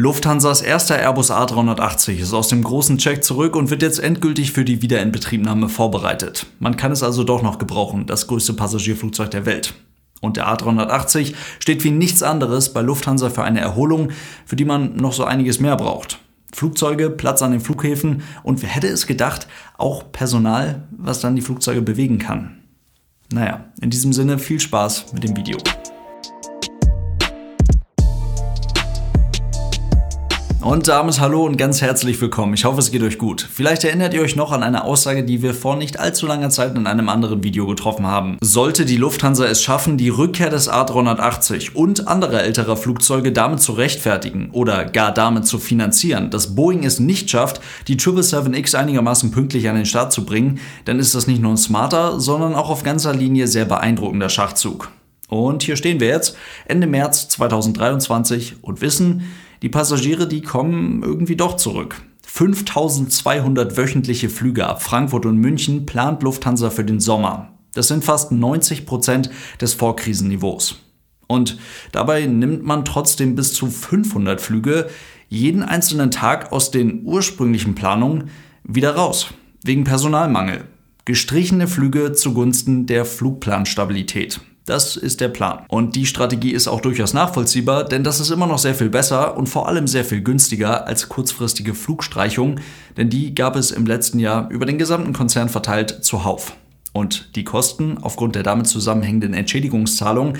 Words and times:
Lufthansas 0.00 0.62
erster 0.62 0.98
Airbus 0.98 1.30
A380 1.30 2.22
ist 2.22 2.32
aus 2.32 2.48
dem 2.48 2.64
großen 2.64 2.96
Check 2.96 3.22
zurück 3.22 3.54
und 3.54 3.68
wird 3.68 3.82
jetzt 3.82 3.98
endgültig 3.98 4.52
für 4.52 4.64
die 4.64 4.80
Wiederinbetriebnahme 4.80 5.68
vorbereitet. 5.68 6.46
Man 6.58 6.78
kann 6.78 6.90
es 6.90 7.02
also 7.02 7.22
doch 7.22 7.42
noch 7.42 7.58
gebrauchen, 7.58 8.06
das 8.06 8.26
größte 8.26 8.54
Passagierflugzeug 8.54 9.30
der 9.30 9.44
Welt. 9.44 9.74
Und 10.22 10.38
der 10.38 10.48
A380 10.48 11.34
steht 11.58 11.84
wie 11.84 11.90
nichts 11.90 12.22
anderes 12.22 12.72
bei 12.72 12.80
Lufthansa 12.80 13.28
für 13.28 13.42
eine 13.42 13.60
Erholung, 13.60 14.08
für 14.46 14.56
die 14.56 14.64
man 14.64 14.96
noch 14.96 15.12
so 15.12 15.24
einiges 15.24 15.60
mehr 15.60 15.76
braucht. 15.76 16.18
Flugzeuge, 16.54 17.10
Platz 17.10 17.42
an 17.42 17.50
den 17.50 17.60
Flughäfen 17.60 18.22
und 18.42 18.62
wer 18.62 18.70
hätte 18.70 18.88
es 18.88 19.06
gedacht, 19.06 19.48
auch 19.76 20.12
Personal, 20.12 20.88
was 20.96 21.20
dann 21.20 21.36
die 21.36 21.42
Flugzeuge 21.42 21.82
bewegen 21.82 22.18
kann. 22.18 22.62
Naja, 23.30 23.66
in 23.82 23.90
diesem 23.90 24.14
Sinne 24.14 24.38
viel 24.38 24.60
Spaß 24.60 25.12
mit 25.12 25.24
dem 25.24 25.36
Video. 25.36 25.58
Und 30.70 30.86
damit 30.86 31.18
hallo 31.18 31.46
und 31.46 31.56
ganz 31.56 31.82
herzlich 31.82 32.20
willkommen. 32.20 32.54
Ich 32.54 32.64
hoffe, 32.64 32.78
es 32.78 32.92
geht 32.92 33.02
euch 33.02 33.18
gut. 33.18 33.44
Vielleicht 33.52 33.82
erinnert 33.82 34.14
ihr 34.14 34.22
euch 34.22 34.36
noch 34.36 34.52
an 34.52 34.62
eine 34.62 34.84
Aussage, 34.84 35.24
die 35.24 35.42
wir 35.42 35.52
vor 35.52 35.74
nicht 35.74 35.98
allzu 35.98 36.28
langer 36.28 36.48
Zeit 36.50 36.76
in 36.76 36.86
einem 36.86 37.08
anderen 37.08 37.42
Video 37.42 37.66
getroffen 37.66 38.06
haben. 38.06 38.38
Sollte 38.40 38.84
die 38.84 38.96
Lufthansa 38.96 39.46
es 39.46 39.64
schaffen, 39.64 39.98
die 39.98 40.10
Rückkehr 40.10 40.48
des 40.48 40.70
A380 40.70 41.74
und 41.74 42.06
anderer 42.06 42.44
älterer 42.44 42.76
Flugzeuge 42.76 43.32
damit 43.32 43.60
zu 43.60 43.72
rechtfertigen 43.72 44.50
oder 44.52 44.84
gar 44.84 45.12
damit 45.12 45.44
zu 45.44 45.58
finanzieren, 45.58 46.30
dass 46.30 46.54
Boeing 46.54 46.84
es 46.84 47.00
nicht 47.00 47.28
schafft, 47.28 47.60
die 47.88 47.96
777X 47.96 48.76
einigermaßen 48.76 49.32
pünktlich 49.32 49.68
an 49.68 49.74
den 49.74 49.86
Start 49.86 50.12
zu 50.12 50.24
bringen, 50.24 50.60
dann 50.84 51.00
ist 51.00 51.16
das 51.16 51.26
nicht 51.26 51.42
nur 51.42 51.50
ein 51.50 51.56
smarter, 51.56 52.20
sondern 52.20 52.54
auch 52.54 52.70
auf 52.70 52.84
ganzer 52.84 53.12
Linie 53.12 53.48
sehr 53.48 53.64
beeindruckender 53.64 54.28
Schachzug. 54.28 54.92
Und 55.26 55.64
hier 55.64 55.76
stehen 55.76 55.98
wir 55.98 56.08
jetzt, 56.08 56.36
Ende 56.66 56.86
März 56.86 57.28
2023 57.28 58.56
und 58.62 58.80
wissen, 58.80 59.30
die 59.62 59.68
Passagiere, 59.68 60.26
die 60.26 60.42
kommen 60.42 61.02
irgendwie 61.02 61.36
doch 61.36 61.56
zurück. 61.56 62.00
5200 62.22 63.76
wöchentliche 63.76 64.30
Flüge 64.30 64.66
ab 64.66 64.82
Frankfurt 64.82 65.26
und 65.26 65.38
München 65.38 65.84
plant 65.84 66.22
Lufthansa 66.22 66.70
für 66.70 66.84
den 66.84 67.00
Sommer. 67.00 67.52
Das 67.74 67.88
sind 67.88 68.04
fast 68.04 68.32
90 68.32 68.86
Prozent 68.86 69.30
des 69.60 69.74
Vorkrisenniveaus. 69.74 70.76
Und 71.26 71.58
dabei 71.92 72.26
nimmt 72.26 72.64
man 72.64 72.84
trotzdem 72.84 73.36
bis 73.36 73.52
zu 73.52 73.66
500 73.66 74.40
Flüge 74.40 74.88
jeden 75.28 75.62
einzelnen 75.62 76.10
Tag 76.10 76.50
aus 76.50 76.70
den 76.70 77.04
ursprünglichen 77.04 77.74
Planungen 77.74 78.30
wieder 78.64 78.96
raus. 78.96 79.28
Wegen 79.62 79.84
Personalmangel. 79.84 80.64
Gestrichene 81.04 81.68
Flüge 81.68 82.12
zugunsten 82.12 82.86
der 82.86 83.04
Flugplanstabilität. 83.04 84.40
Das 84.70 84.94
ist 84.94 85.20
der 85.20 85.26
Plan. 85.26 85.64
Und 85.66 85.96
die 85.96 86.06
Strategie 86.06 86.52
ist 86.52 86.68
auch 86.68 86.80
durchaus 86.80 87.12
nachvollziehbar, 87.12 87.82
denn 87.82 88.04
das 88.04 88.20
ist 88.20 88.30
immer 88.30 88.46
noch 88.46 88.60
sehr 88.60 88.76
viel 88.76 88.88
besser 88.88 89.36
und 89.36 89.48
vor 89.48 89.66
allem 89.66 89.88
sehr 89.88 90.04
viel 90.04 90.20
günstiger 90.20 90.86
als 90.86 91.08
kurzfristige 91.08 91.74
Flugstreichung, 91.74 92.60
denn 92.96 93.10
die 93.10 93.34
gab 93.34 93.56
es 93.56 93.72
im 93.72 93.84
letzten 93.84 94.20
Jahr 94.20 94.48
über 94.48 94.66
den 94.66 94.78
gesamten 94.78 95.12
Konzern 95.12 95.48
verteilt 95.48 96.04
zuhauf. 96.04 96.54
Und 96.92 97.34
die 97.34 97.42
Kosten 97.42 97.98
aufgrund 98.00 98.36
der 98.36 98.44
damit 98.44 98.68
zusammenhängenden 98.68 99.34
Entschädigungszahlung 99.34 100.34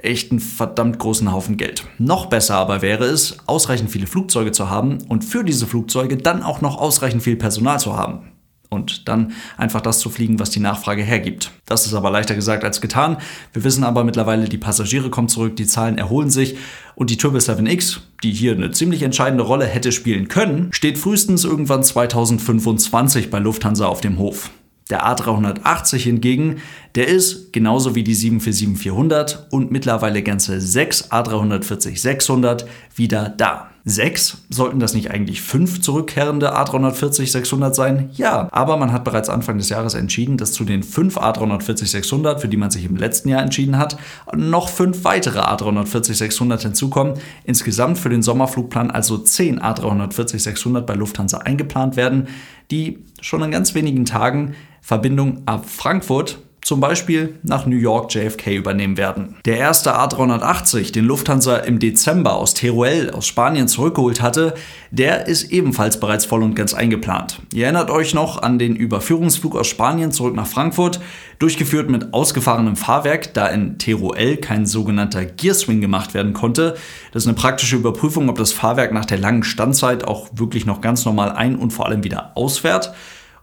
echt 0.00 0.30
einen 0.30 0.38
verdammt 0.38 1.00
großen 1.00 1.32
Haufen 1.32 1.56
Geld. 1.56 1.84
Noch 1.98 2.26
besser 2.26 2.54
aber 2.54 2.80
wäre 2.80 3.06
es, 3.06 3.38
ausreichend 3.46 3.90
viele 3.90 4.06
Flugzeuge 4.06 4.52
zu 4.52 4.70
haben 4.70 4.98
und 5.08 5.24
für 5.24 5.42
diese 5.42 5.66
Flugzeuge 5.66 6.16
dann 6.16 6.44
auch 6.44 6.60
noch 6.60 6.78
ausreichend 6.78 7.24
viel 7.24 7.34
Personal 7.34 7.80
zu 7.80 7.96
haben 7.96 8.33
und 8.74 9.08
dann 9.08 9.32
einfach 9.56 9.80
das 9.80 10.00
zu 10.00 10.10
fliegen, 10.10 10.38
was 10.38 10.50
die 10.50 10.60
Nachfrage 10.60 11.02
hergibt. 11.02 11.52
Das 11.64 11.86
ist 11.86 11.94
aber 11.94 12.10
leichter 12.10 12.34
gesagt 12.34 12.64
als 12.64 12.80
getan. 12.80 13.16
Wir 13.52 13.64
wissen 13.64 13.84
aber 13.84 14.04
mittlerweile, 14.04 14.48
die 14.48 14.58
Passagiere 14.58 15.08
kommen 15.08 15.28
zurück, 15.28 15.56
die 15.56 15.66
Zahlen 15.66 15.96
erholen 15.96 16.30
sich 16.30 16.56
und 16.94 17.10
die 17.10 17.16
777X, 17.16 18.00
die 18.22 18.32
hier 18.32 18.52
eine 18.52 18.70
ziemlich 18.70 19.02
entscheidende 19.02 19.44
Rolle 19.44 19.66
hätte 19.66 19.92
spielen 19.92 20.28
können, 20.28 20.68
steht 20.72 20.98
frühestens 20.98 21.44
irgendwann 21.44 21.82
2025 21.82 23.30
bei 23.30 23.38
Lufthansa 23.38 23.86
auf 23.86 24.00
dem 24.00 24.18
Hof. 24.18 24.50
Der 24.90 25.06
A380 25.06 25.96
hingegen, 25.96 26.60
der 26.94 27.08
ist 27.08 27.52
genauso 27.52 27.94
wie 27.94 28.04
die 28.04 28.14
747-400 28.14 29.50
und 29.50 29.70
mittlerweile 29.70 30.22
ganze 30.22 30.60
6 30.60 31.10
A340-600 31.10 32.66
wieder 32.94 33.28
da. 33.28 33.70
Sechs? 33.86 34.38
Sollten 34.48 34.80
das 34.80 34.94
nicht 34.94 35.10
eigentlich 35.10 35.42
fünf 35.42 35.82
zurückkehrende 35.82 36.56
A340-600 36.56 37.74
sein? 37.74 38.08
Ja, 38.14 38.48
aber 38.50 38.78
man 38.78 38.92
hat 38.92 39.04
bereits 39.04 39.28
Anfang 39.28 39.58
des 39.58 39.68
Jahres 39.68 39.92
entschieden, 39.92 40.38
dass 40.38 40.52
zu 40.52 40.64
den 40.64 40.82
fünf 40.82 41.18
A340-600, 41.18 42.38
für 42.38 42.48
die 42.48 42.56
man 42.56 42.70
sich 42.70 42.86
im 42.86 42.96
letzten 42.96 43.28
Jahr 43.28 43.42
entschieden 43.42 43.76
hat, 43.76 43.98
noch 44.34 44.70
fünf 44.70 45.04
weitere 45.04 45.40
A340-600 45.40 46.62
hinzukommen. 46.62 47.14
Insgesamt 47.44 47.98
für 47.98 48.08
den 48.08 48.22
Sommerflugplan 48.22 48.90
also 48.90 49.18
zehn 49.18 49.60
A340-600 49.60 50.80
bei 50.80 50.94
Lufthansa 50.94 51.38
eingeplant 51.38 51.96
werden, 51.96 52.28
die 52.70 53.00
schon 53.20 53.42
in 53.42 53.50
ganz 53.50 53.74
wenigen 53.74 54.06
Tagen 54.06 54.54
Verbindung 54.80 55.42
ab 55.44 55.68
Frankfurt 55.68 56.38
zum 56.64 56.80
Beispiel 56.80 57.38
nach 57.42 57.66
New 57.66 57.76
York 57.76 58.12
JFK 58.12 58.56
übernehmen 58.56 58.96
werden. 58.96 59.36
Der 59.44 59.58
erste 59.58 59.96
A380, 59.96 60.92
den 60.92 61.04
Lufthansa 61.04 61.58
im 61.58 61.78
Dezember 61.78 62.34
aus 62.34 62.54
Teruel 62.54 63.10
aus 63.10 63.26
Spanien 63.26 63.68
zurückgeholt 63.68 64.22
hatte, 64.22 64.54
der 64.90 65.26
ist 65.26 65.52
ebenfalls 65.52 66.00
bereits 66.00 66.24
voll 66.24 66.42
und 66.42 66.54
ganz 66.54 66.72
eingeplant. 66.72 67.40
Ihr 67.52 67.64
erinnert 67.64 67.90
euch 67.90 68.14
noch 68.14 68.42
an 68.42 68.58
den 68.58 68.76
Überführungsflug 68.76 69.56
aus 69.56 69.66
Spanien 69.66 70.10
zurück 70.10 70.34
nach 70.34 70.46
Frankfurt, 70.46 71.00
durchgeführt 71.38 71.90
mit 71.90 72.14
ausgefahrenem 72.14 72.76
Fahrwerk, 72.76 73.34
da 73.34 73.48
in 73.48 73.76
Teruel 73.78 74.38
kein 74.38 74.64
sogenannter 74.64 75.26
Gearswing 75.26 75.82
gemacht 75.82 76.14
werden 76.14 76.32
konnte. 76.32 76.76
Das 77.12 77.24
ist 77.24 77.28
eine 77.28 77.36
praktische 77.36 77.76
Überprüfung, 77.76 78.30
ob 78.30 78.38
das 78.38 78.52
Fahrwerk 78.52 78.92
nach 78.92 79.04
der 79.04 79.18
langen 79.18 79.42
Standzeit 79.42 80.04
auch 80.04 80.28
wirklich 80.32 80.64
noch 80.64 80.80
ganz 80.80 81.04
normal 81.04 81.32
ein- 81.32 81.56
und 81.56 81.72
vor 81.72 81.86
allem 81.86 82.04
wieder 82.04 82.32
ausfährt. 82.36 82.94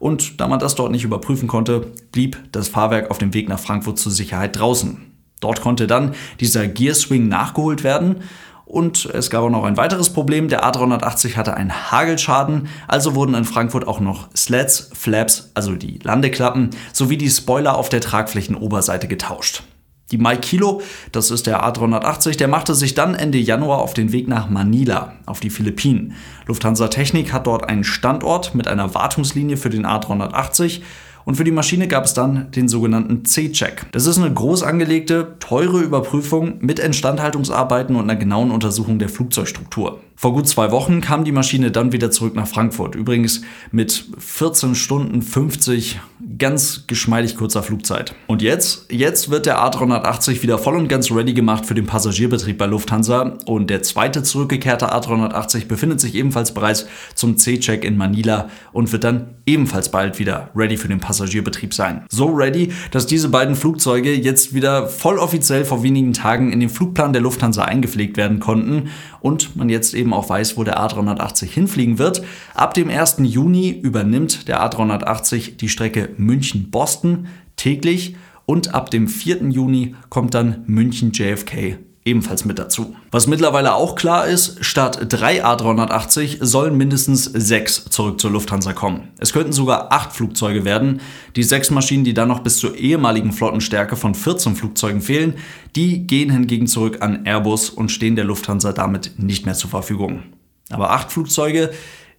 Und 0.02 0.42
da 0.42 0.48
man 0.48 0.58
das 0.58 0.74
dort 0.74 0.92
nicht 0.92 1.04
überprüfen 1.04 1.48
konnte, 1.48 1.86
blieb 2.12 2.36
das 2.54 2.70
Fahrwerk 2.70 3.12
auf 3.12 3.20
dem 3.20 3.36
Weg 3.36 3.48
nach 3.48 3.60
Frankfurt 3.60 4.00
zur 4.00 4.12
Sicherheit 4.12 4.58
draußen. 4.58 4.98
Dort 5.42 5.62
konnte 5.62 5.86
dann 5.86 6.16
dieser 6.40 6.68
Gearswing 6.68 7.28
nachgeholt 7.28 7.84
werden 7.84 8.24
und 8.66 9.06
es 9.06 9.30
gab 9.30 9.44
auch 9.44 9.52
noch 9.52 9.64
ein 9.64 9.78
weiteres 9.78 10.12
Problem. 10.12 10.48
Der 10.48 10.66
A380 10.66 11.36
hatte 11.36 11.54
einen 11.54 11.92
Hagelschaden, 11.92 12.68
also 12.88 13.14
wurden 13.14 13.36
in 13.36 13.46
Frankfurt 13.46 13.88
auch 13.88 14.00
noch 14.00 14.30
Slats, 14.36 14.90
Flaps, 14.92 15.52
also 15.54 15.76
die 15.76 16.00
Landeklappen, 16.02 16.72
sowie 16.94 17.18
die 17.18 17.30
Spoiler 17.30 17.78
auf 17.78 17.90
der 17.90 18.02
Tragflächenoberseite 18.02 19.08
getauscht. 19.08 19.62
Die 20.12 20.18
Mike 20.18 20.42
Kilo, 20.42 20.82
das 21.12 21.32
ist 21.32 21.48
der 21.48 21.64
A380, 21.64 22.38
der 22.38 22.50
machte 22.50 22.76
sich 22.76 22.94
dann 22.94 23.16
Ende 23.16 23.38
Januar 23.38 23.80
auf 23.80 23.94
den 23.94 24.12
Weg 24.12 24.28
nach 24.28 24.50
Manila, 24.50 25.14
auf 25.26 25.40
die 25.40 25.50
Philippinen. 25.50 26.14
Lufthansa 26.48 26.90
Technik 26.90 27.32
hat 27.32 27.48
dort 27.48 27.70
einen 27.70 27.86
Standort 27.86 28.54
mit 28.54 28.68
einer 28.68 28.94
Wartungslinie 28.94 29.56
für 29.56 29.70
den 29.70 29.86
A380 29.86 30.82
und 31.24 31.36
für 31.36 31.44
die 31.44 31.52
Maschine 31.52 31.88
gab 31.88 32.06
es 32.06 32.14
dann 32.14 32.52
den 32.52 32.68
sogenannten 32.68 33.26
C-Check. 33.26 33.86
Das 33.92 34.06
ist 34.06 34.18
eine 34.18 34.34
groß 34.34 34.64
angelegte, 34.64 35.36
teure 35.40 35.80
Überprüfung 35.80 36.56
mit 36.60 36.80
Instandhaltungsarbeiten 36.80 37.96
und 37.96 38.04
einer 38.04 38.16
genauen 38.16 38.52
Untersuchung 38.52 39.00
der 39.00 39.10
Flugzeugstruktur. 39.10 40.00
Vor 40.22 40.34
gut 40.34 40.48
zwei 40.48 40.70
Wochen 40.70 41.02
kam 41.02 41.24
die 41.24 41.32
Maschine 41.32 41.72
dann 41.72 41.94
wieder 41.94 42.12
zurück 42.12 42.36
nach 42.36 42.46
Frankfurt. 42.46 42.94
Übrigens 42.94 43.42
mit 43.72 44.06
14 44.20 44.76
Stunden 44.76 45.24
50 45.24 46.00
ganz 46.38 46.86
geschmeidig 46.86 47.36
kurzer 47.36 47.64
Flugzeit. 47.64 48.14
Und 48.28 48.44
jetzt, 48.44 48.86
jetzt 48.92 49.32
wird 49.32 49.48
der 49.48 49.58
A380 49.58 50.44
wieder 50.44 50.60
voll 50.60 50.76
und 50.76 50.88
ganz 50.88 51.12
ready 51.12 51.34
gemacht 51.34 51.66
für 51.66 51.74
den 51.74 51.88
Passagierbetrieb 51.88 52.60
bei 52.60 52.68
Lufthansa. 52.68 53.38
Und 53.46 53.72
der 53.72 53.82
zweite 53.82 54.22
zurückgekehrte 54.22 54.94
A380 54.94 55.66
befindet 55.66 56.00
sich 56.00 56.14
ebenfalls 56.14 56.54
bereits 56.54 56.86
zum 57.16 57.38
C-Check 57.38 57.84
in 57.84 57.98
Manila 57.98 58.50
und 58.74 58.92
wird 58.92 59.04
dann 59.04 59.36
ebenfalls 59.48 59.90
bald 59.90 60.20
wieder 60.20 60.52
ready 60.56 60.78
für 60.78 60.88
den 60.88 61.00
Passagierbetrieb 61.00 61.74
sein. 61.74 62.06
So 62.10 62.28
ready, 62.28 62.72
dass 62.92 63.08
diese 63.08 63.30
beiden 63.30 63.56
Flugzeuge 63.56 64.14
jetzt 64.14 64.54
wieder 64.54 64.88
voll 64.88 65.18
offiziell 65.18 65.66
vor 65.66 65.82
wenigen 65.82 66.14
Tagen 66.14 66.54
in 66.54 66.60
den 66.60 66.70
Flugplan 66.70 67.14
der 67.14 67.22
Lufthansa 67.24 67.64
eingepflegt 67.64 68.18
werden 68.18 68.40
konnten 68.40 68.90
und 69.20 69.56
man 69.56 69.70
jetzt 69.70 69.94
eben 69.94 70.11
auch 70.14 70.30
weiß, 70.30 70.58
wo 70.58 70.64
der 70.64 70.80
A380 70.80 71.46
hinfliegen 71.46 71.98
wird. 71.98 72.24
Ab 72.54 72.74
dem 72.74 72.90
1. 72.90 73.18
Juni 73.24 73.70
übernimmt 73.70 74.48
der 74.48 74.62
A380 74.64 75.58
die 75.58 75.70
Strecke 75.70 76.10
München-Boston 76.18 77.28
täglich 77.56 78.16
und 78.46 78.74
ab 78.74 78.92
dem 78.92 79.08
4. 79.08 79.50
Juni 79.50 79.96
kommt 80.10 80.34
dann 80.34 80.64
München-JFK 80.68 81.78
ebenfalls 82.04 82.46
mit 82.46 82.58
dazu. 82.58 82.96
Was 83.12 83.28
mittlerweile 83.28 83.76
auch 83.76 83.96
klar 83.96 84.28
ist, 84.28 84.64
statt 84.66 85.08
drei 85.10 85.46
A380 85.46 86.44
sollen 86.44 86.76
mindestens 86.76 87.26
sechs 87.26 87.86
zurück 87.86 88.20
zur 88.20 88.32
Lufthansa 88.32 88.74
kommen. 88.74 89.10
Es 89.20 89.34
könnten 89.34 89.54
sogar 89.54 89.92
acht 89.92 90.14
Flugzeuge 90.14 90.66
werden. 90.66 91.02
Die 91.36 91.44
sechs 91.44 91.70
Maschinen, 91.70 92.04
die 92.04 92.14
dann 92.14 92.28
noch 92.28 92.40
bis 92.40 92.58
zur 92.58 92.76
ehemaligen 92.76 93.32
Flottenstärke 93.32 93.96
von 93.96 94.16
14 94.16 94.56
Flugzeugen 94.56 95.02
fehlen, 95.02 95.36
die 95.76 96.08
gehen 96.08 96.32
hingegen 96.32 96.68
zurück 96.68 96.98
an 97.02 97.26
Airbus 97.26 97.70
und 97.70 97.92
stehen 97.92 98.16
der 98.16 98.26
Lufthansa 98.26 98.74
damit 98.74 99.14
nicht 99.18 99.46
mehr 99.46 99.56
zur 99.56 99.70
Verfügung. 99.70 100.24
Aber 100.72 100.92
acht 100.92 101.12
Flugzeuge 101.12 101.72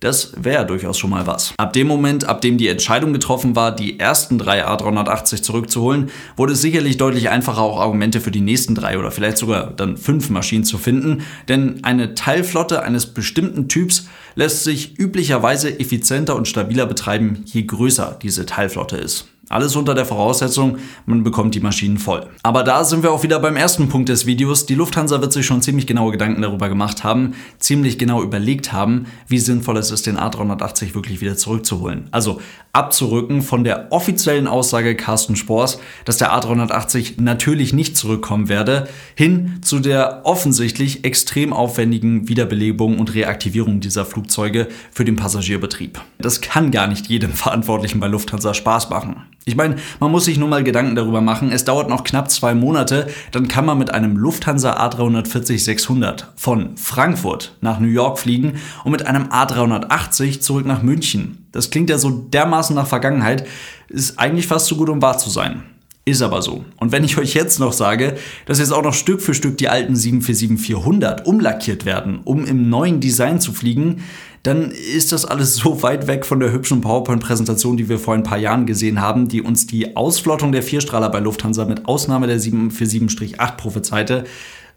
Das 0.02 0.32
wäre 0.36 0.66
durchaus 0.66 0.98
schon 0.98 1.10
mal 1.10 1.28
was. 1.28 1.54
Ab 1.58 1.72
dem 1.74 1.86
Moment, 1.86 2.24
ab 2.24 2.40
dem 2.40 2.58
die 2.58 2.66
Entscheidung 2.66 3.12
getroffen 3.12 3.54
war, 3.54 3.72
die 3.72 4.00
ersten 4.00 4.36
drei 4.36 4.66
A380 4.66 5.42
zurückzuholen, 5.42 6.10
wurde 6.36 6.54
es 6.54 6.60
sicherlich 6.60 6.96
deutlich 6.96 7.30
einfacher, 7.30 7.60
auch 7.60 7.78
Argumente 7.78 8.20
für 8.20 8.32
die 8.32 8.40
nächsten 8.40 8.74
drei 8.74 8.98
oder 8.98 9.12
vielleicht 9.12 9.38
sogar 9.38 9.70
dann 9.70 9.96
fünf 9.96 10.28
Maschinen 10.28 10.64
zu 10.64 10.76
finden, 10.76 11.22
denn 11.46 11.84
eine 11.84 12.14
Teilflotte 12.14 12.82
eines 12.82 13.06
bestimmten 13.06 13.68
Typs 13.68 14.08
lässt 14.34 14.64
sich 14.64 14.98
üblicherweise 14.98 15.78
effizienter 15.78 16.34
und 16.34 16.48
stabiler 16.48 16.86
betreiben, 16.86 17.44
je 17.46 17.62
größer 17.62 18.18
diese 18.20 18.44
Teilflotte 18.44 18.96
ist. 18.96 19.31
Alles 19.48 19.74
unter 19.74 19.94
der 19.94 20.06
Voraussetzung, 20.06 20.78
man 21.04 21.24
bekommt 21.24 21.54
die 21.54 21.60
Maschinen 21.60 21.98
voll. 21.98 22.28
Aber 22.44 22.62
da 22.62 22.84
sind 22.84 23.02
wir 23.02 23.12
auch 23.12 23.24
wieder 23.24 23.40
beim 23.40 23.56
ersten 23.56 23.88
Punkt 23.88 24.08
des 24.08 24.24
Videos. 24.24 24.66
Die 24.66 24.76
Lufthansa 24.76 25.20
wird 25.20 25.32
sich 25.32 25.44
schon 25.44 25.62
ziemlich 25.62 25.88
genaue 25.88 26.12
Gedanken 26.12 26.42
darüber 26.42 26.68
gemacht 26.68 27.02
haben, 27.02 27.34
ziemlich 27.58 27.98
genau 27.98 28.22
überlegt 28.22 28.72
haben, 28.72 29.06
wie 29.26 29.38
sinnvoll 29.38 29.76
es 29.78 29.90
ist, 29.90 30.06
den 30.06 30.16
A380 30.16 30.94
wirklich 30.94 31.20
wieder 31.20 31.36
zurückzuholen. 31.36 32.08
Also 32.12 32.40
abzurücken 32.72 33.42
von 33.42 33.64
der 33.64 33.90
offiziellen 33.90 34.46
Aussage 34.46 34.94
Carsten 34.94 35.36
Spors, 35.36 35.78
dass 36.04 36.18
der 36.18 36.32
A380 36.32 37.20
natürlich 37.20 37.72
nicht 37.72 37.96
zurückkommen 37.96 38.48
werde, 38.48 38.88
hin 39.16 39.58
zu 39.60 39.80
der 39.80 40.22
offensichtlich 40.24 41.04
extrem 41.04 41.52
aufwendigen 41.52 42.28
Wiederbelebung 42.28 42.98
und 42.98 43.14
Reaktivierung 43.14 43.80
dieser 43.80 44.06
Flugzeuge 44.06 44.68
für 44.92 45.04
den 45.04 45.16
Passagierbetrieb. 45.16 46.00
Das 46.18 46.40
kann 46.40 46.70
gar 46.70 46.86
nicht 46.86 47.08
jedem 47.08 47.32
Verantwortlichen 47.32 48.00
bei 48.00 48.06
Lufthansa 48.06 48.54
Spaß 48.54 48.88
machen. 48.88 49.16
Ich 49.44 49.56
meine, 49.56 49.76
man 49.98 50.12
muss 50.12 50.26
sich 50.26 50.38
nur 50.38 50.48
mal 50.48 50.62
Gedanken 50.62 50.94
darüber 50.94 51.20
machen. 51.20 51.50
Es 51.50 51.64
dauert 51.64 51.88
noch 51.88 52.04
knapp 52.04 52.30
zwei 52.30 52.54
Monate, 52.54 53.08
dann 53.32 53.48
kann 53.48 53.66
man 53.66 53.76
mit 53.76 53.92
einem 53.92 54.16
Lufthansa 54.16 54.76
A340-600 54.76 56.24
von 56.36 56.76
Frankfurt 56.76 57.56
nach 57.60 57.80
New 57.80 57.88
York 57.88 58.20
fliegen 58.20 58.60
und 58.84 58.92
mit 58.92 59.04
einem 59.06 59.24
A380 59.24 60.40
zurück 60.40 60.66
nach 60.66 60.82
München. 60.82 61.46
Das 61.50 61.70
klingt 61.70 61.90
ja 61.90 61.98
so 61.98 62.10
dermaßen 62.10 62.76
nach 62.76 62.86
Vergangenheit, 62.86 63.46
ist 63.88 64.18
eigentlich 64.18 64.46
fast 64.46 64.66
zu 64.66 64.76
gut, 64.76 64.88
um 64.88 65.02
wahr 65.02 65.18
zu 65.18 65.28
sein. 65.28 65.64
Ist 66.04 66.20
aber 66.20 66.42
so. 66.42 66.64
Und 66.80 66.90
wenn 66.90 67.04
ich 67.04 67.16
euch 67.16 67.34
jetzt 67.34 67.60
noch 67.60 67.72
sage, 67.72 68.16
dass 68.46 68.58
jetzt 68.58 68.72
auch 68.72 68.82
noch 68.82 68.94
Stück 68.94 69.22
für 69.22 69.34
Stück 69.34 69.56
die 69.58 69.68
alten 69.68 69.94
747-400 69.94 71.22
umlackiert 71.22 71.84
werden, 71.84 72.22
um 72.24 72.44
im 72.44 72.68
neuen 72.68 72.98
Design 72.98 73.40
zu 73.40 73.52
fliegen, 73.52 74.02
dann 74.42 74.72
ist 74.72 75.12
das 75.12 75.24
alles 75.24 75.54
so 75.54 75.84
weit 75.84 76.08
weg 76.08 76.26
von 76.26 76.40
der 76.40 76.52
hübschen 76.52 76.80
PowerPoint-Präsentation, 76.80 77.76
die 77.76 77.88
wir 77.88 78.00
vor 78.00 78.14
ein 78.14 78.24
paar 78.24 78.38
Jahren 78.38 78.66
gesehen 78.66 79.00
haben, 79.00 79.28
die 79.28 79.42
uns 79.42 79.68
die 79.68 79.94
Ausflottung 79.94 80.50
der 80.50 80.64
Vierstrahler 80.64 81.08
bei 81.08 81.20
Lufthansa 81.20 81.64
mit 81.66 81.86
Ausnahme 81.86 82.26
der 82.26 82.40
747-8 82.40 83.56
prophezeite 83.56 84.24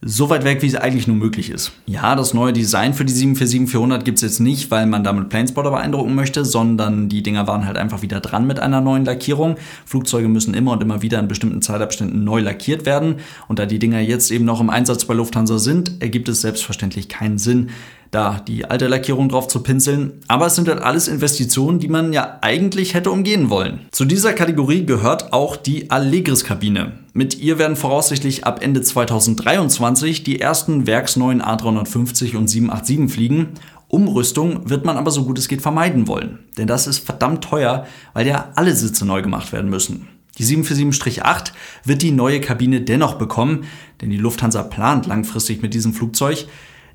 so 0.08 0.30
weit 0.30 0.44
weg, 0.44 0.62
wie 0.62 0.68
es 0.68 0.76
eigentlich 0.76 1.08
nur 1.08 1.16
möglich 1.16 1.50
ist. 1.50 1.72
Ja, 1.88 2.16
das 2.16 2.36
neue 2.36 2.54
Design 2.54 2.94
für 2.94 3.06
die 3.06 3.14
747-400 3.14 4.04
gibt 4.04 4.20
es 4.20 4.22
jetzt 4.22 4.40
nicht, 4.40 4.70
weil 4.70 4.86
man 4.86 5.04
damit 5.04 5.30
Planespotter 5.30 5.72
beeindrucken 5.72 6.14
möchte, 6.14 6.46
sondern 6.46 7.10
die 7.10 7.24
Dinger 7.24 7.48
waren 7.48 7.66
halt 7.66 7.76
einfach 7.76 8.04
wieder 8.04 8.20
dran 8.20 8.46
mit 8.46 8.60
einer 8.60 8.82
neuen 8.82 9.04
Lackierung. 9.04 9.56
Flugzeuge 9.86 10.28
müssen 10.28 10.54
immer 10.54 10.74
und 10.74 10.84
immer 10.84 11.02
wieder 11.02 11.20
in 11.20 11.28
bestimmten 11.28 11.64
Zeitabständen 11.64 12.24
neu 12.24 12.40
lackiert 12.40 12.86
werden. 12.86 13.16
Und 13.48 13.58
da 13.58 13.66
die 13.66 13.80
Dinger 13.80 14.00
jetzt 14.00 14.30
eben 14.30 14.46
noch 14.46 14.62
im 14.62 14.70
Einsatz 14.70 15.06
bei 15.06 15.16
Lufthansa 15.16 15.58
sind, 15.58 15.94
ergibt 16.00 16.30
es 16.30 16.42
selbstverständlich 16.42 17.10
keinen 17.10 17.40
Sinn, 17.40 17.72
da 18.12 18.40
die 18.48 18.66
alte 18.66 18.88
Lackierung 18.88 19.28
drauf 19.28 19.48
zu 19.48 19.64
pinseln. 19.64 20.22
Aber 20.28 20.46
es 20.46 20.56
sind 20.56 20.68
halt 20.68 20.84
alles 20.84 21.08
Investitionen, 21.08 21.80
die 21.80 21.88
man 21.88 22.14
ja 22.14 22.38
eigentlich 22.42 22.94
hätte 22.94 23.10
umgehen 23.10 23.50
wollen. 23.50 23.80
Zu 23.92 24.06
dieser 24.06 24.34
Kategorie 24.34 24.86
gehört 24.86 25.34
auch 25.34 25.56
die 25.56 25.90
Allegris-Kabine. 25.90 27.05
Mit 27.18 27.40
ihr 27.40 27.58
werden 27.58 27.78
voraussichtlich 27.78 28.44
ab 28.44 28.62
Ende 28.62 28.82
2023 28.82 30.24
die 30.24 30.42
ersten 30.42 30.86
werksneuen 30.86 31.42
A350 31.42 32.36
und 32.36 32.50
787 32.50 33.10
fliegen. 33.10 33.52
Umrüstung 33.88 34.70
wird 34.70 34.84
man 34.84 34.98
aber 34.98 35.12
so 35.12 35.24
gut 35.24 35.40
es 35.40 35.48
geht 35.48 35.62
vermeiden 35.62 36.10
wollen. 36.10 36.40
Denn 36.58 36.68
das 36.68 36.88
ist 36.88 37.00
verdammt 37.00 37.42
teuer, 37.42 37.88
weil 38.12 38.28
ja 38.28 38.52
alle 38.56 38.76
Sitze 38.76 39.06
neu 39.06 39.22
gemacht 39.22 39.54
werden 39.54 39.70
müssen. 39.70 40.10
Die 40.38 40.44
747-8 40.44 41.54
wird 41.86 42.02
die 42.02 42.12
neue 42.12 42.42
Kabine 42.42 42.82
dennoch 42.82 43.14
bekommen, 43.14 43.64
denn 44.02 44.10
die 44.10 44.18
Lufthansa 44.18 44.64
plant 44.64 45.06
langfristig 45.06 45.62
mit 45.62 45.74
diesem 45.74 45.94
Flugzeug. 45.94 46.48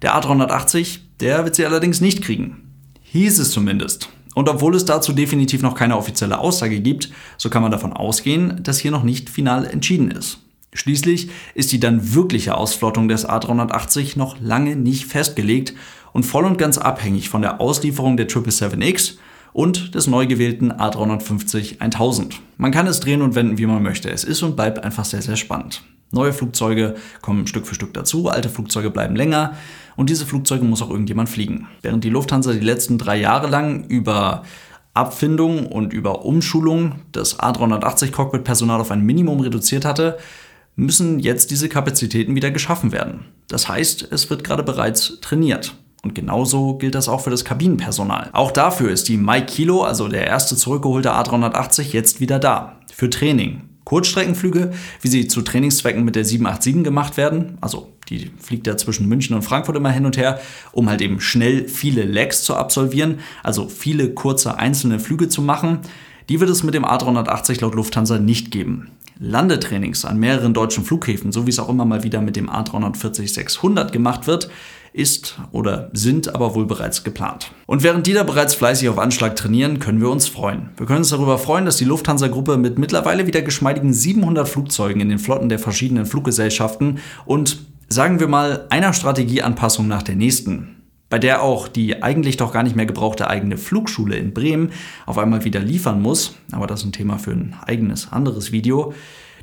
Der 0.03 0.15
A380, 0.15 0.99
der 1.21 1.45
wird 1.45 1.55
sie 1.55 1.65
allerdings 1.65 2.03
nicht 2.03 2.21
kriegen. 2.21 2.75
Hieß 3.05 3.39
es 3.39 3.53
zumindest. 3.53 4.11
Und 4.41 4.49
obwohl 4.49 4.75
es 4.75 4.87
dazu 4.87 5.13
definitiv 5.13 5.61
noch 5.61 5.75
keine 5.75 5.99
offizielle 5.99 6.39
Aussage 6.39 6.81
gibt, 6.81 7.11
so 7.37 7.51
kann 7.51 7.61
man 7.61 7.71
davon 7.71 7.93
ausgehen, 7.93 8.63
dass 8.63 8.79
hier 8.79 8.91
noch 8.91 9.03
nicht 9.03 9.29
final 9.29 9.67
entschieden 9.67 10.11
ist. 10.11 10.39
Schließlich 10.73 11.29
ist 11.55 11.73
die 11.73 11.79
dann 11.79 12.15
wirkliche 12.15 12.55
Ausflottung 12.55 13.07
des 13.09 13.29
A380 13.29 14.17
noch 14.17 14.41
lange 14.41 14.77
nicht 14.77 15.05
festgelegt 15.05 15.75
und 16.15 16.23
voll 16.23 16.47
und 16.47 16.57
ganz 16.57 16.79
abhängig 16.79 17.29
von 17.29 17.43
der 17.43 17.61
Auslieferung 17.61 18.17
der 18.17 18.31
777X 18.31 19.19
und 19.53 19.95
des 19.95 20.07
neu 20.07 20.27
gewählten 20.27 20.73
A350 20.73 21.81
1000. 21.81 22.41
Man 22.57 22.73
kann 22.73 22.87
es 22.87 23.01
drehen 23.01 23.21
und 23.21 23.35
wenden, 23.35 23.59
wie 23.59 23.67
man 23.67 23.83
möchte. 23.83 24.09
Es 24.09 24.25
ist 24.25 24.43
und 24.43 24.57
bleibt 24.57 24.83
einfach 24.83 25.05
sehr, 25.05 25.21
sehr 25.21 25.37
spannend. 25.37 25.83
Neue 26.13 26.33
Flugzeuge 26.33 26.97
kommen 27.23 27.47
Stück 27.47 27.67
für 27.67 27.75
Stück 27.75 27.95
dazu, 27.95 28.29
alte 28.29 28.49
Flugzeuge 28.49 28.91
bleiben 28.91 29.15
länger 29.15 29.55
und 29.97 30.11
diese 30.11 30.27
Flugzeuge 30.27 30.65
muss 30.65 30.83
auch 30.83 30.91
irgendjemand 30.91 31.29
fliegen. 31.29 31.69
Während 31.83 32.03
die 32.03 32.11
Lufthansa 32.11 32.53
die 32.53 32.61
letzten 32.61 32.99
drei 32.99 33.17
Jahre 33.17 33.49
lang 33.49 33.85
über 33.85 34.43
Abfindung 34.93 35.67
und 35.67 35.93
über 35.93 36.25
Umschulung 36.25 36.97
das 37.13 37.39
A380-Cockpit-Personal 37.39 38.81
auf 38.81 38.91
ein 38.91 39.05
Minimum 39.05 39.41
reduziert 39.41 39.85
hatte, 39.85 40.19
müssen 40.75 41.21
jetzt 41.21 41.51
diese 41.51 41.69
Kapazitäten 41.69 42.35
wieder 42.35 42.51
geschaffen 42.51 42.91
werden. 42.91 43.27
Das 43.49 43.69
heißt, 43.69 44.09
es 44.11 44.31
wird 44.31 44.43
gerade 44.43 44.63
bereits 44.63 45.21
trainiert. 45.21 45.75
Und 46.03 46.15
genauso 46.15 46.79
gilt 46.79 46.95
das 46.95 47.09
auch 47.09 47.21
für 47.21 47.31
das 47.31 47.45
Kabinenpersonal. 47.45 48.31
Auch 48.33 48.51
dafür 48.51 48.91
ist 48.91 49.09
die 49.09 49.19
Mike 49.19 49.47
Kilo, 49.47 49.83
also 49.83 50.09
der 50.09 50.27
erste 50.27 50.57
zurückgeholte 50.57 51.13
A380, 51.13 51.93
jetzt 51.93 52.21
wieder 52.21 52.39
da. 52.39 52.79
Für 52.93 53.11
Training. 53.11 53.70
Kurzstreckenflüge, 53.91 54.71
wie 55.01 55.09
sie 55.09 55.27
zu 55.27 55.43
Trainingszwecken 55.43 56.05
mit 56.05 56.15
der 56.15 56.25
787 56.25 56.85
gemacht 56.85 57.17
werden, 57.17 57.59
also 57.61 57.89
die 58.09 58.31
fliegt 58.39 58.69
ja 58.69 58.77
zwischen 58.77 59.09
München 59.09 59.35
und 59.35 59.43
Frankfurt 59.43 59.75
immer 59.75 59.91
hin 59.91 60.07
und 60.07 60.17
her, 60.17 60.41
um 60.71 60.89
halt 60.89 61.01
eben 61.01 61.21
schnell 61.21 61.67
viele 61.67 62.05
Legs 62.05 62.45
zu 62.45 62.55
absolvieren, 62.55 63.19
also 63.43 63.69
viele 63.69 64.11
kurze 64.15 64.59
einzelne 64.59 65.01
Flüge 65.01 65.29
zu 65.29 65.43
machen. 65.43 65.81
Die 66.29 66.39
wird 66.39 66.51
es 66.51 66.63
mit 66.63 66.75
dem 66.75 66.85
A380 66.85 67.63
laut 67.63 67.75
Lufthansa 67.75 68.21
nicht 68.21 68.53
geben. 68.53 68.93
Landetrainings 69.19 70.05
an 70.05 70.21
mehreren 70.21 70.55
deutschen 70.55 70.85
Flughäfen, 70.85 71.33
so 71.33 71.47
wie 71.47 71.51
es 71.51 71.59
auch 71.59 71.69
immer 71.69 71.85
mal 71.85 72.05
wieder 72.05 72.21
mit 72.21 72.37
dem 72.37 72.49
A340-600 72.49 73.91
gemacht 73.91 74.29
wird, 74.29 74.51
ist 74.93 75.39
oder 75.53 75.91
sind 75.93 76.35
aber 76.35 76.55
wohl 76.55 76.67
bereits 76.67 77.05
geplant. 77.05 77.53
Und 77.67 77.83
während 77.83 78.07
die 78.07 78.13
da 78.13 78.23
bereits 78.23 78.55
fleißig 78.55 78.89
auf 78.89 78.99
Anschlag 78.99 79.37
trainieren, 79.37 79.79
können 79.79 80.01
wir 80.01 80.11
uns 80.11 80.29
freuen. 80.29 80.71
Wir 80.77 80.87
können 80.87 81.01
uns 81.01 81.11
darüber 81.11 81.39
freuen, 81.39 81.65
dass 81.65 81.77
die 81.77 81.85
Lufthansa-Gruppe 81.85 82.57
mit 82.57 82.79
mittlerweile 82.79 83.27
wieder 83.27 83.43
geschmeidigen 83.43 83.93
700 83.93 84.49
Flugzeugen 84.49 85.01
in 85.01 85.09
den 85.09 85.19
Flotten 85.19 85.49
der 85.49 85.59
verschiedenen 85.59 86.07
Fluggesellschaften 86.07 86.99
und 87.25 87.59
sagen 87.89 88.21
wir 88.21 88.29
mal 88.29 88.67
einer 88.71 88.93
Strategieanpassung 88.93 89.89
nach 89.89 90.03
der 90.03 90.17
nächsten 90.17 90.77
bei 91.11 91.19
der 91.19 91.43
auch 91.43 91.69
die 91.69 92.03
eigentlich 92.03 92.39
doch 92.39 92.53
gar 92.53 92.63
nicht 92.63 92.77
mehr 92.77 92.87
gebrauchte 92.87 93.29
eigene 93.29 93.59
Flugschule 93.59 94.17
in 94.17 94.33
Bremen 94.33 94.71
auf 95.05 95.19
einmal 95.19 95.45
wieder 95.45 95.61
liefern 95.61 96.01
muss, 96.01 96.37
aber 96.53 96.67
das 96.67 96.81
ist 96.81 96.87
ein 96.87 96.93
Thema 96.93 97.19
für 97.19 97.33
ein 97.33 97.57
eigenes 97.67 98.13
anderes 98.13 98.53
Video, 98.53 98.95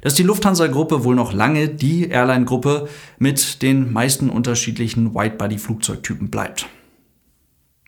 dass 0.08 0.14
die 0.14 0.24
Lufthansa-Gruppe 0.24 1.04
wohl 1.04 1.16
noch 1.16 1.34
lange 1.34 1.68
die 1.68 2.08
Airline-Gruppe 2.08 2.88
mit 3.20 3.62
den 3.62 3.92
meisten 3.92 4.30
unterschiedlichen 4.30 5.14
Widebody-Flugzeugtypen 5.14 6.30
bleibt. 6.30 6.66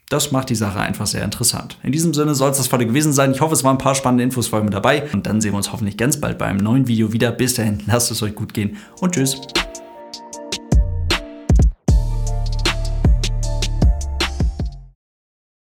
Das 0.10 0.34
macht 0.34 0.50
die 0.50 0.56
Sache 0.56 0.82
einfach 0.82 1.08
sehr 1.08 1.24
interessant. 1.24 1.78
In 1.82 1.94
diesem 1.94 2.14
Sinne 2.14 2.36
soll 2.36 2.52
es 2.52 2.58
das 2.58 2.74
heute 2.74 2.86
gewesen 2.86 3.14
sein. 3.14 3.32
Ich 3.32 3.40
hoffe, 3.40 3.54
es 3.54 3.64
waren 3.64 3.78
ein 3.78 3.82
paar 3.82 3.96
spannende 3.96 4.26
Infos 4.26 4.50
für 4.50 4.58
euch 4.58 4.64
mit 4.66 4.74
dabei. 4.74 5.10
Und 5.14 5.28
dann 5.28 5.40
sehen 5.40 5.54
wir 5.54 5.58
uns 5.58 5.72
hoffentlich 5.72 5.96
ganz 5.96 6.20
bald 6.20 6.38
bei 6.38 6.48
einem 6.48 6.60
neuen 6.60 6.90
Video 6.90 7.14
wieder. 7.14 7.32
Bis 7.32 7.54
dahin, 7.54 7.84
lasst 7.88 8.12
es 8.12 8.22
euch 8.22 8.36
gut 8.36 8.54
gehen 8.54 8.76
und 9.00 9.16
tschüss. 9.16 9.40